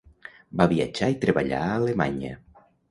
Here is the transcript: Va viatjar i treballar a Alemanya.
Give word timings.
Va 0.61 0.67
viatjar 0.71 1.11
i 1.17 1.21
treballar 1.27 1.61
a 1.69 1.79
Alemanya. 1.87 2.37